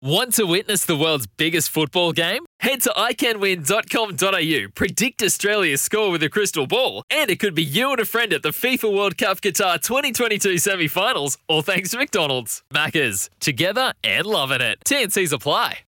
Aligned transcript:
Want 0.00 0.34
to 0.34 0.44
witness 0.44 0.84
the 0.84 0.96
world's 0.96 1.26
biggest 1.26 1.70
football 1.70 2.12
game? 2.12 2.46
Head 2.60 2.82
to 2.82 2.90
iCanWin.com.au, 2.90 4.68
predict 4.72 5.22
Australia's 5.24 5.82
score 5.82 6.12
with 6.12 6.22
a 6.22 6.28
crystal 6.28 6.68
ball, 6.68 7.02
and 7.10 7.28
it 7.28 7.40
could 7.40 7.56
be 7.56 7.64
you 7.64 7.90
and 7.90 7.98
a 7.98 8.04
friend 8.04 8.32
at 8.32 8.44
the 8.44 8.50
FIFA 8.50 8.94
World 8.94 9.18
Cup 9.18 9.40
Qatar 9.40 9.82
2022 9.82 10.58
semi 10.58 10.86
finals, 10.86 11.36
all 11.48 11.62
thanks 11.62 11.90
to 11.90 11.98
McDonald's. 11.98 12.62
Maccas, 12.72 13.28
together 13.40 13.92
and 14.04 14.24
loving 14.24 14.60
it. 14.60 14.78
TNC's 14.86 15.32
apply. 15.32 15.80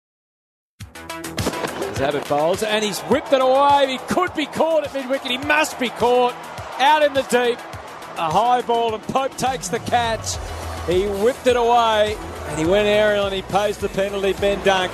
Abbott 2.00 2.28
bowls 2.28 2.64
and 2.64 2.84
he's 2.84 2.98
whipped 3.02 3.32
it 3.32 3.40
away. 3.40 3.86
He 3.90 3.98
could 4.12 4.34
be 4.34 4.46
caught 4.46 4.82
at 4.82 4.92
mid 4.92 5.08
wicket. 5.08 5.30
He 5.30 5.38
must 5.38 5.78
be 5.78 5.88
caught 5.88 6.34
out 6.80 7.04
in 7.04 7.14
the 7.14 7.22
deep. 7.22 7.60
A 8.16 8.28
high 8.28 8.62
ball 8.62 8.92
and 8.92 9.02
Pope 9.04 9.36
takes 9.36 9.68
the 9.68 9.78
catch. 9.78 10.36
He 10.88 11.06
whipped 11.06 11.46
it 11.46 11.56
away 11.56 12.16
and 12.50 12.58
he 12.58 12.66
went 12.66 12.86
aerial 12.86 13.26
and 13.26 13.34
he 13.34 13.42
pays 13.42 13.78
the 13.78 13.88
penalty. 13.88 14.32
Ben 14.34 14.62
Dunk. 14.64 14.92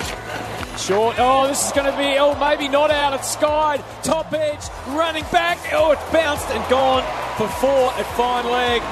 Short. 0.78 1.16
Oh, 1.19 1.46
this 1.46 1.66
is 1.66 1.73
going 1.73 1.91
to 1.91 1.96
be. 1.96 2.19
Oh, 2.19 2.38
maybe 2.38 2.69
not 2.69 2.90
out. 2.90 3.15
It's 3.15 3.30
skied. 3.32 3.82
Top 4.02 4.32
edge. 4.32 4.60
Running 4.88 5.24
back. 5.32 5.59
Oh, 5.73 5.93
it 5.93 5.98
bounced 6.13 6.46
and 6.51 6.71
gone 6.71 7.02
for 7.37 7.48
four 7.48 7.93
at 7.95 8.07
fine 8.15 8.45
leg. 8.51 8.82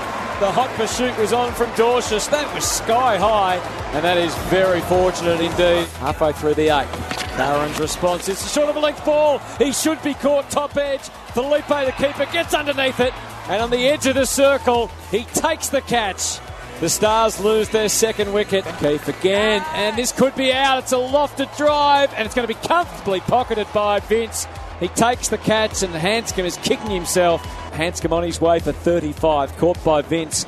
The 0.41 0.51
hot 0.51 0.69
pursuit 0.77 1.17
was 1.19 1.33
on 1.33 1.53
from 1.53 1.71
Dwarshuis. 1.73 2.29
That 2.31 2.53
was 2.55 2.65
sky 2.65 3.17
high, 3.19 3.57
and 3.95 4.05
that 4.05 4.17
is 4.17 4.35
very 4.49 4.81
fortunate 4.83 5.41
indeed. 5.41 5.87
Halfway 5.99 6.33
through 6.33 6.55
the 6.55 6.77
eight. 6.77 6.89
Curran's 7.37 7.79
response 7.79 8.29
is 8.29 8.53
short 8.53 8.69
of 8.69 8.77
a 8.77 8.81
length 8.81 9.05
ball. 9.05 9.39
He 9.59 9.73
should 9.73 10.03
be 10.03 10.15
caught 10.15 10.51
top 10.51 10.77
edge. 10.77 11.03
Philippe, 11.35 11.85
the 11.85 11.93
keeper, 11.93 12.27
gets 12.33 12.53
underneath 12.53 12.99
it, 12.99 13.13
and 13.49 13.63
on 13.63 13.71
the 13.71 13.87
edge 13.87 14.07
of 14.07 14.17
the 14.17 14.27
circle, 14.27 14.89
he 15.11 15.25
takes 15.35 15.69
the 15.69 15.83
catch. 15.83 16.39
The 16.81 16.89
Stars 16.89 17.41
lose 17.41 17.69
their 17.69 17.89
second 17.89 18.33
wicket. 18.33 18.65
Keith 18.79 19.09
again, 19.09 19.65
and 19.75 19.97
this 19.97 20.13
could 20.13 20.35
be 20.35 20.53
out. 20.53 20.81
It's 20.81 20.93
a 20.93 20.97
lofted 20.97 21.57
drive, 21.57 22.13
and 22.15 22.27
it's 22.27 22.35
going 22.35 22.47
to 22.47 22.53
be 22.53 22.61
comfortably 22.67 23.21
pocketed 23.21 23.69
by 23.73 24.01
Vince. 24.01 24.47
He 24.81 24.89
takes 24.89 25.29
the 25.29 25.39
catch, 25.39 25.83
and 25.83 25.95
Handscomb 25.95 26.45
is 26.45 26.57
kicking 26.59 26.91
himself. 26.91 27.43
Handscomb 27.73 28.13
on 28.13 28.25
his 28.25 28.41
way 28.41 28.59
for 28.59 28.73
35, 28.73 29.57
caught 29.57 29.83
by 29.85 30.03
Vince. 30.03 30.45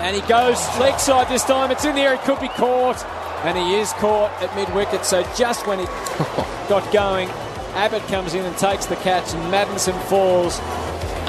And 0.00 0.14
he 0.14 0.22
goes 0.28 0.58
leg 0.78 0.98
side 0.98 1.28
this 1.28 1.44
time. 1.44 1.70
It's 1.70 1.84
in 1.84 1.94
the 1.94 2.00
air. 2.00 2.14
It 2.14 2.20
could 2.22 2.40
be 2.40 2.48
caught. 2.48 3.02
And 3.44 3.56
he 3.56 3.76
is 3.76 3.92
caught 3.94 4.30
at 4.42 4.54
mid 4.56 4.72
wicket. 4.74 5.04
So 5.04 5.22
just 5.36 5.66
when 5.66 5.78
he 5.78 5.84
got 6.68 6.92
going, 6.92 7.28
Abbott 7.74 8.02
comes 8.08 8.34
in 8.34 8.44
and 8.44 8.56
takes 8.58 8.86
the 8.86 8.96
catch, 8.96 9.32
and 9.34 9.52
Maddinson 9.52 10.00
falls. 10.04 10.60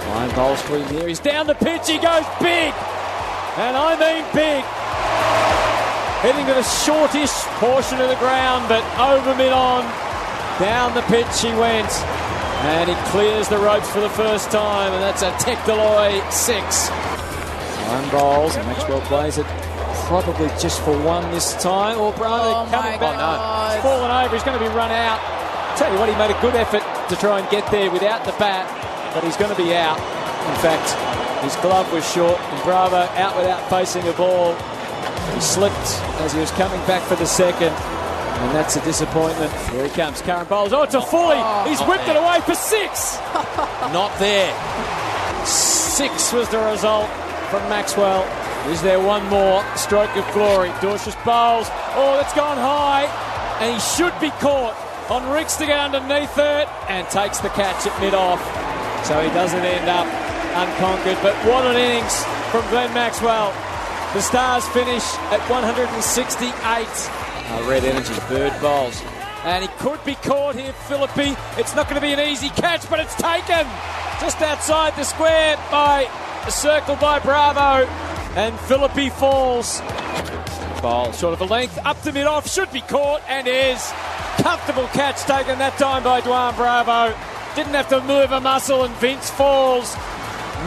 Ryan 0.07 0.81
him 0.81 0.95
here. 0.97 1.07
He's 1.07 1.19
down 1.19 1.47
the 1.47 1.55
pitch. 1.55 1.87
He 1.87 1.97
goes 1.99 2.25
big. 2.41 2.73
And 3.57 3.75
I 3.75 3.97
mean 3.97 4.25
big. 4.33 4.63
Heading 6.21 6.45
to 6.45 6.53
the 6.53 6.63
shortish 6.63 7.33
portion 7.57 8.01
of 8.01 8.09
the 8.09 8.17
ground, 8.17 8.69
but 8.69 8.85
over 9.01 9.33
mid 9.35 9.53
on. 9.53 9.81
Down 10.59 10.93
the 10.93 11.01
pitch 11.09 11.41
he 11.41 11.49
went. 11.57 11.89
And 12.65 12.89
he 12.89 12.95
clears 13.11 13.47
the 13.49 13.57
ropes 13.57 13.89
for 13.89 13.99
the 13.99 14.09
first 14.09 14.49
time, 14.49 14.93
and 14.93 15.01
that's 15.01 15.21
a 15.21 15.29
Tech 15.37 15.57
Deloy 15.65 16.21
six. 16.31 16.89
One 17.89 18.09
bowls, 18.09 18.55
and 18.55 18.65
Maxwell 18.65 19.01
plays 19.01 19.37
it 19.37 19.45
probably 20.09 20.47
just 20.59 20.81
for 20.81 20.97
one 21.03 21.29
this 21.31 21.53
time. 21.61 21.97
Oh, 21.97 22.07
or 22.07 22.13
Bravo 22.13 22.49
Oh 22.49 22.67
coming 22.71 22.99
back. 22.99 23.17
God. 23.17 23.73
He's 23.73 23.83
fallen 23.83 24.09
over. 24.09 24.33
He's 24.33 24.43
going 24.43 24.57
to 24.57 24.63
be 24.63 24.73
run 24.73 24.91
out. 24.91 25.19
Tell 25.77 25.91
you 25.93 25.99
what, 25.99 26.09
he 26.09 26.15
made 26.15 26.31
a 26.31 26.41
good 26.41 26.55
effort 26.55 26.81
to 27.09 27.15
try 27.17 27.39
and 27.39 27.49
get 27.49 27.69
there 27.71 27.91
without 27.91 28.25
the 28.25 28.33
bat, 28.41 28.65
but 29.13 29.23
he's 29.23 29.37
going 29.37 29.51
to 29.53 29.57
be 29.57 29.75
out. 29.75 29.97
In 30.49 30.57
fact, 30.61 30.97
his 31.43 31.55
glove 31.57 31.91
was 31.93 32.09
short, 32.11 32.39
and 32.39 32.63
Bravo 32.63 32.95
out 32.95 33.35
without 33.37 33.69
facing 33.69 34.07
a 34.07 34.13
ball. 34.13 34.55
He 35.33 35.41
slipped 35.41 35.75
as 36.21 36.33
he 36.33 36.39
was 36.39 36.51
coming 36.51 36.79
back 36.87 37.03
for 37.03 37.15
the 37.15 37.25
second. 37.25 37.73
And 38.37 38.55
that's 38.55 38.75
a 38.75 38.81
disappointment. 38.81 39.51
Here 39.71 39.83
he 39.83 39.89
comes, 39.89 40.21
Curran 40.21 40.45
Bowles. 40.45 40.71
Oh, 40.71 40.85
to 40.85 41.01
Fully. 41.01 41.37
Oh, 41.37 41.65
He's 41.67 41.81
oh, 41.81 41.89
whipped 41.89 42.07
it 42.07 42.15
away 42.15 42.39
for 42.41 42.53
six. 42.53 43.17
Not 43.93 44.17
there. 44.19 44.53
Six 45.45 46.31
was 46.33 46.47
the 46.49 46.59
result 46.59 47.09
from 47.49 47.67
Maxwell. 47.69 48.21
Is 48.69 48.81
there 48.81 48.99
one 48.99 49.25
more 49.29 49.63
stroke 49.75 50.15
of 50.15 50.25
glory? 50.33 50.69
Dwarshuis 50.81 51.17
Bowles. 51.25 51.67
Oh, 51.95 52.17
that's 52.21 52.33
gone 52.33 52.57
high. 52.57 53.05
And 53.59 53.73
he 53.73 53.79
should 53.95 54.13
be 54.19 54.29
caught 54.37 54.75
on 55.09 55.23
Henriques 55.23 55.57
to 55.57 55.65
get 55.65 55.79
underneath 55.79 56.37
it 56.37 56.67
and 56.89 57.07
takes 57.09 57.39
the 57.39 57.49
catch 57.49 57.87
at 57.87 57.99
mid 58.01 58.13
off. 58.13 58.43
So 59.05 59.19
he 59.21 59.29
doesn't 59.29 59.63
end 59.63 59.89
up 59.89 60.26
unconquered. 60.57 61.17
But 61.21 61.35
what 61.45 61.65
an 61.65 61.77
innings 61.77 62.23
from 62.51 62.67
Glenn 62.69 62.93
Maxwell. 62.93 63.53
The 64.13 64.21
Stars 64.21 64.67
finish 64.69 65.03
at 65.29 65.39
168. 65.49 66.49
Uh, 66.49 67.69
red 67.69 67.85
energy, 67.85 68.13
Bird 68.27 68.53
bowls. 68.59 69.01
And 69.43 69.63
he 69.63 69.69
could 69.77 70.03
be 70.03 70.15
caught 70.15 70.55
here, 70.55 70.73
Philippe. 70.73 71.35
It's 71.57 71.75
not 71.75 71.87
going 71.87 72.01
to 72.01 72.05
be 72.05 72.13
an 72.13 72.19
easy 72.19 72.49
catch, 72.49 72.89
but 72.89 72.99
it's 72.99 73.15
taken 73.15 73.67
just 74.19 74.41
outside 74.41 74.95
the 74.95 75.03
square 75.03 75.57
by 75.69 76.09
the 76.45 76.51
circle 76.51 76.95
by 76.95 77.19
Bravo. 77.19 77.87
And 78.35 78.59
Philippe 78.61 79.09
falls. 79.11 79.81
Ball 80.81 81.11
short 81.11 81.33
of 81.33 81.41
a 81.41 81.45
length, 81.45 81.77
up 81.85 82.01
to 82.03 82.11
mid 82.11 82.27
off, 82.27 82.49
should 82.49 82.71
be 82.71 82.81
caught, 82.81 83.21
and 83.27 83.47
is. 83.47 83.91
Comfortable 84.37 84.87
catch 84.87 85.21
taken 85.23 85.57
that 85.59 85.77
time 85.77 86.03
by 86.03 86.21
Dwayne 86.21 86.55
Bravo. 86.55 87.15
Didn't 87.55 87.73
have 87.73 87.89
to 87.89 88.01
move 88.01 88.31
a 88.31 88.39
muscle, 88.39 88.83
and 88.83 88.93
Vince 88.95 89.29
falls. 89.29 89.95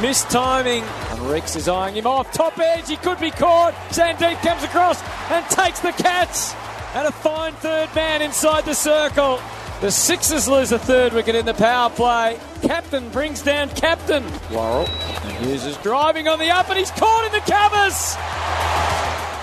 Missed 0.00 0.30
timing. 0.30 0.82
And 0.82 1.20
Rex 1.30 1.56
is 1.56 1.68
eyeing 1.68 1.94
him 1.94 2.06
off. 2.06 2.32
Top 2.32 2.58
edge, 2.58 2.88
he 2.88 2.96
could 2.96 3.20
be 3.20 3.30
caught. 3.30 3.74
Sandeep 3.90 4.40
comes 4.40 4.62
across 4.62 5.02
and 5.30 5.44
takes 5.50 5.80
the 5.80 5.92
catch. 5.92 6.54
And 6.94 7.06
a 7.06 7.12
fine 7.12 7.52
third 7.54 7.94
man 7.94 8.22
inside 8.22 8.64
the 8.64 8.74
circle. 8.74 9.40
The 9.80 9.90
Sixers 9.90 10.48
lose 10.48 10.72
a 10.72 10.78
third 10.78 11.12
wicket 11.12 11.34
in 11.34 11.46
the 11.46 11.54
power 11.54 11.90
play. 11.90 12.38
Captain 12.62 13.08
brings 13.10 13.42
down 13.42 13.68
Captain. 13.70 14.24
Worrell. 14.50 14.86
And 14.86 15.46
Hughes 15.46 15.64
is 15.64 15.76
driving 15.78 16.28
on 16.28 16.38
the 16.38 16.50
up, 16.50 16.68
and 16.68 16.78
he's 16.78 16.90
caught 16.90 17.26
in 17.26 17.32
the 17.32 17.40
covers. 17.50 17.96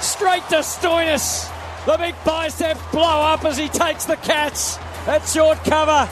Straight 0.04 0.44
to 0.50 0.64
Stoinis. 0.64 1.52
The 1.86 1.98
big 1.98 2.16
biceps 2.26 2.82
blow 2.92 3.22
up 3.22 3.46
as 3.46 3.58
he 3.58 3.68
takes 3.68 4.06
the 4.06 4.18
catch. 4.18 4.78
That 5.06 5.28
short 5.28 5.58
cover. 5.64 6.10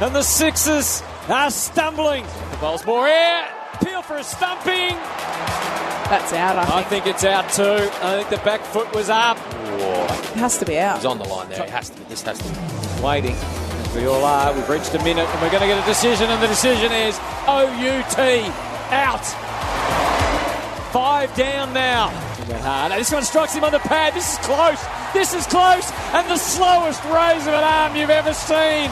And 0.00 0.14
the 0.14 0.22
Sixers 0.22 1.02
are 1.28 1.50
stumbling. 1.50 2.24
The 2.52 2.56
ball's 2.58 2.84
more 2.86 3.06
air. 3.06 3.55
Peel 3.82 4.02
for 4.02 4.16
a 4.16 4.24
stumping. 4.24 4.96
That's 6.08 6.32
out, 6.32 6.56
I 6.56 6.62
I 6.62 6.82
think. 6.84 7.04
think 7.04 7.06
it's 7.14 7.24
out 7.24 7.50
too. 7.50 7.90
I 8.02 8.16
think 8.22 8.28
the 8.30 8.44
back 8.44 8.60
foot 8.62 8.92
was 8.94 9.10
up. 9.10 9.36
It 9.38 10.36
has 10.38 10.58
to 10.58 10.64
be 10.64 10.78
out. 10.78 10.96
He's 10.98 11.04
on 11.06 11.18
the 11.18 11.24
line 11.24 11.48
there. 11.48 11.64
It 11.64 11.70
has 11.70 11.90
to 11.90 11.96
be. 11.98 12.04
This 12.04 12.22
has 12.22 12.38
to 12.38 12.44
be. 12.44 13.02
Waiting. 13.04 13.34
As 13.34 13.94
we 13.96 14.06
all 14.06 14.24
are. 14.24 14.52
We've 14.54 14.68
reached 14.68 14.94
a 14.94 15.02
minute 15.02 15.26
and 15.28 15.42
we're 15.42 15.50
going 15.50 15.62
to 15.62 15.66
get 15.68 15.82
a 15.82 15.86
decision, 15.86 16.30
and 16.30 16.40
the 16.42 16.46
decision 16.46 16.92
is 16.92 17.18
OUT 17.48 18.18
out. 18.92 19.24
Five 20.92 21.34
down 21.34 21.72
now. 21.74 22.08
Ah, 22.12 22.36
he 22.46 22.52
went 22.52 22.64
hard. 22.64 22.92
This 22.92 23.12
one 23.12 23.22
strikes 23.24 23.54
him 23.54 23.64
on 23.64 23.72
the 23.72 23.80
pad. 23.80 24.14
This 24.14 24.32
is 24.32 24.38
close. 24.46 24.80
This 25.12 25.34
is 25.34 25.46
close. 25.46 25.90
And 26.14 26.26
the 26.30 26.38
slowest 26.38 27.02
raise 27.04 27.42
of 27.46 27.52
an 27.54 27.64
arm 27.64 27.96
you've 27.96 28.08
ever 28.10 28.32
seen. 28.32 28.90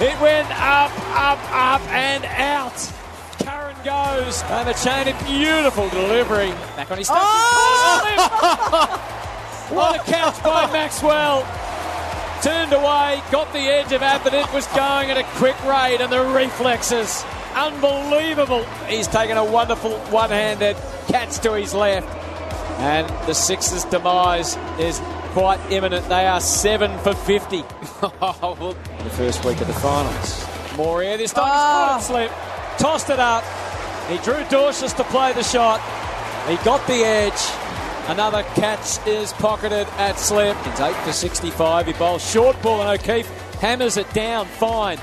It 0.00 0.18
went 0.20 0.48
up, 0.50 0.90
up, 1.14 1.38
up, 1.52 1.80
and 1.92 2.24
out. 2.24 2.74
Goes. 3.84 4.42
And 4.44 4.66
the 4.66 4.72
chain, 4.72 5.08
a 5.08 5.24
beautiful 5.24 5.90
delivery. 5.90 6.50
Back 6.74 6.90
on 6.90 6.96
his 6.96 7.06
stump. 7.06 7.20
Oh! 7.22 8.54
What 9.70 10.00
a 10.08 10.10
catch 10.10 10.42
by 10.42 10.72
Maxwell. 10.72 11.46
Turned 12.42 12.72
away, 12.72 13.22
got 13.30 13.52
the 13.52 13.58
edge 13.58 13.92
of 13.92 14.02
Abbott. 14.02 14.32
It 14.32 14.50
was 14.54 14.66
going 14.68 15.10
at 15.10 15.18
a 15.18 15.24
quick 15.36 15.62
rate, 15.64 16.00
and 16.00 16.10
the 16.10 16.24
reflexes. 16.24 17.24
Unbelievable. 17.54 18.64
He's 18.88 19.06
taken 19.06 19.36
a 19.36 19.44
wonderful 19.44 19.98
one 20.10 20.30
handed 20.30 20.76
catch 21.08 21.38
to 21.40 21.52
his 21.52 21.74
left. 21.74 22.08
And 22.80 23.06
the 23.26 23.34
Sixers' 23.34 23.84
demise 23.84 24.56
is 24.78 24.98
quite 25.32 25.60
imminent. 25.70 26.08
They 26.08 26.26
are 26.26 26.40
seven 26.40 26.98
for 27.00 27.14
50. 27.14 27.58
the 28.00 29.10
first 29.10 29.44
week 29.44 29.60
of 29.60 29.66
the 29.66 29.74
finals. 29.74 30.46
More 30.74 31.02
air 31.02 31.18
this 31.18 31.34
time. 31.34 31.44
Ah. 31.46 31.86
Caught 31.88 32.00
it 32.00 32.04
slip. 32.04 32.30
Tossed 32.78 33.10
it 33.10 33.20
up. 33.20 33.44
He 34.08 34.18
drew 34.18 34.42
Dwarshuis 34.44 34.94
to 34.96 35.04
play 35.04 35.32
the 35.32 35.42
shot. 35.42 35.80
He 36.48 36.56
got 36.64 36.86
the 36.86 37.02
edge. 37.04 37.40
Another 38.08 38.42
catch 38.54 39.04
is 39.06 39.32
pocketed 39.34 39.86
at 39.96 40.18
slip. 40.18 40.56
It's 40.66 40.80
8 40.80 40.94
for 40.96 41.12
65. 41.12 41.86
He 41.86 41.92
bowls 41.94 42.28
short 42.30 42.60
ball 42.60 42.82
and 42.82 43.00
O'Keefe 43.00 43.26
hammers 43.60 43.96
it 43.96 44.12
down 44.12 44.44
fine. 44.46 44.98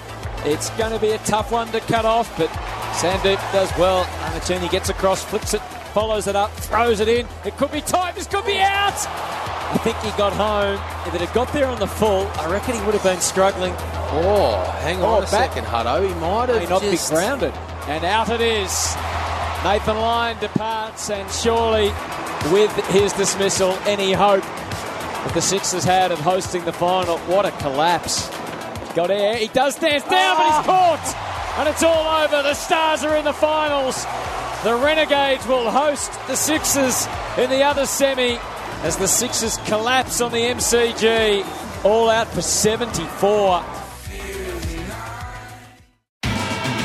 It's 0.45 0.69
going 0.71 0.91
to 0.93 0.99
be 0.99 1.11
a 1.11 1.17
tough 1.19 1.51
one 1.51 1.67
to 1.71 1.79
cut 1.81 2.05
off, 2.05 2.35
but 2.37 2.49
Sandeep 2.93 3.37
does 3.51 3.71
well. 3.79 4.03
Amatuni 4.05 4.69
gets 4.69 4.89
across, 4.89 5.23
flips 5.23 5.55
it, 5.55 5.61
follows 5.93 6.27
it 6.27 6.35
up, 6.35 6.51
throws 6.53 6.99
it 6.99 7.07
in. 7.07 7.27
It 7.43 7.57
could 7.57 7.71
be 7.71 7.81
tight, 7.81 8.13
this 8.15 8.27
could 8.27 8.45
be 8.45 8.59
out. 8.59 8.93
I 9.73 9.77
think 9.83 9.97
he 9.97 10.09
got 10.17 10.33
home. 10.33 10.75
If 11.07 11.15
it 11.15 11.21
had 11.25 11.33
got 11.33 11.51
there 11.53 11.65
on 11.67 11.79
the 11.79 11.87
full, 11.87 12.27
I 12.35 12.51
reckon 12.51 12.75
he 12.75 12.81
would 12.81 12.93
have 12.93 13.03
been 13.03 13.19
struggling. 13.21 13.73
Oh, 14.13 14.61
hang 14.81 14.97
on 14.97 15.03
Oh, 15.03 15.17
a 15.19 15.21
back. 15.21 15.29
second, 15.53 15.65
Hutto. 15.65 16.07
He 16.07 16.13
might 16.15 16.47
May 16.49 16.59
have 16.59 16.69
not 16.69 16.81
just... 16.81 17.09
be 17.09 17.15
grounded. 17.15 17.53
And 17.91 18.05
out 18.05 18.29
it 18.29 18.39
is. 18.39 18.95
Nathan 19.65 19.97
Lyon 19.97 20.39
departs, 20.39 21.09
and 21.09 21.29
surely 21.29 21.89
with 22.49 22.73
his 22.87 23.11
dismissal, 23.11 23.71
any 23.85 24.13
hope 24.13 24.43
that 24.43 25.31
the 25.33 25.41
Sixers 25.41 25.83
had 25.83 26.13
of 26.13 26.19
hosting 26.19 26.63
the 26.63 26.71
final. 26.71 27.17
What 27.27 27.45
a 27.45 27.51
collapse. 27.51 28.29
Got 28.95 29.11
air. 29.11 29.35
He 29.35 29.49
does 29.49 29.75
dance 29.75 30.03
down, 30.03 30.37
but 30.37 30.45
he's 30.45 30.53
ah. 30.53 30.63
caught. 30.63 31.59
And 31.59 31.67
it's 31.67 31.83
all 31.83 32.23
over. 32.23 32.41
The 32.41 32.53
Stars 32.53 33.03
are 33.03 33.17
in 33.17 33.25
the 33.25 33.33
finals. 33.33 34.05
The 34.63 34.73
Renegades 34.73 35.45
will 35.45 35.69
host 35.69 36.13
the 36.27 36.37
Sixers 36.37 37.07
in 37.37 37.49
the 37.49 37.61
other 37.61 37.85
semi 37.85 38.39
as 38.83 38.95
the 38.95 39.07
Sixers 39.07 39.57
collapse 39.65 40.21
on 40.21 40.31
the 40.31 40.37
MCG. 40.37 41.83
All 41.83 42.09
out 42.09 42.29
for 42.29 42.41
74. 42.41 43.80